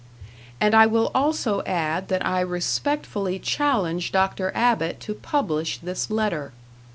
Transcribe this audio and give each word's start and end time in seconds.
And 0.59 0.73
I 0.73 0.87
will 0.87 1.11
also 1.13 1.61
add 1.67 2.07
that 2.07 2.25
I 2.25 2.39
respectfully 2.39 3.37
challenge 3.37 4.11
Dr. 4.11 4.51
Abbott 4.55 4.99
to 5.01 5.13
publish 5.13 5.77
this 5.77 6.09
letter. 6.09 6.53